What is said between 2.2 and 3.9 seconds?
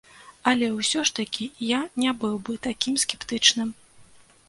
быў бы такім скептычным.